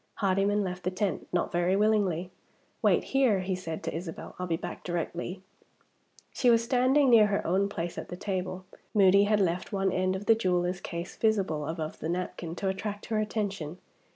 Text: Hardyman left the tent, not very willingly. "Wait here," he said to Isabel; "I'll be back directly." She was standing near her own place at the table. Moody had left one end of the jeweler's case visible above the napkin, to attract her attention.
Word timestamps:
Hardyman 0.15 0.63
left 0.63 0.81
the 0.81 0.89
tent, 0.89 1.27
not 1.31 1.51
very 1.51 1.75
willingly. 1.75 2.31
"Wait 2.81 3.03
here," 3.03 3.41
he 3.41 3.53
said 3.53 3.83
to 3.83 3.93
Isabel; 3.93 4.33
"I'll 4.39 4.47
be 4.47 4.57
back 4.57 4.83
directly." 4.83 5.43
She 6.33 6.49
was 6.49 6.63
standing 6.63 7.11
near 7.11 7.27
her 7.27 7.45
own 7.45 7.69
place 7.69 7.99
at 7.99 8.09
the 8.09 8.17
table. 8.17 8.65
Moody 8.95 9.25
had 9.25 9.39
left 9.39 9.71
one 9.71 9.91
end 9.91 10.15
of 10.15 10.25
the 10.25 10.33
jeweler's 10.33 10.81
case 10.81 11.15
visible 11.17 11.67
above 11.67 11.99
the 11.99 12.09
napkin, 12.09 12.55
to 12.55 12.67
attract 12.67 13.05
her 13.13 13.19
attention. 13.19 13.77